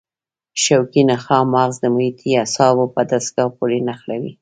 شوکي 0.63 1.01
نخاع 1.09 1.43
مغز 1.53 1.75
د 1.81 1.85
محیطي 1.95 2.29
اعصابو 2.41 2.85
په 2.93 3.01
دستګاه 3.11 3.49
پورې 3.57 3.77
نښلوي. 3.87 4.31